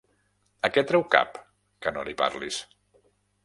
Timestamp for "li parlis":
2.11-2.61